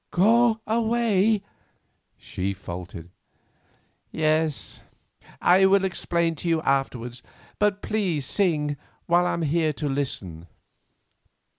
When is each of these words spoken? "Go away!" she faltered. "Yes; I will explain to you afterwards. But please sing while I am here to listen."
"Go 0.09 0.59
away!" 0.65 1.43
she 2.17 2.55
faltered. 2.55 3.11
"Yes; 4.11 4.81
I 5.39 5.67
will 5.67 5.83
explain 5.85 6.33
to 6.37 6.49
you 6.49 6.59
afterwards. 6.63 7.21
But 7.59 7.83
please 7.83 8.25
sing 8.25 8.77
while 9.05 9.27
I 9.27 9.33
am 9.35 9.43
here 9.43 9.73
to 9.73 9.87
listen." 9.87 10.47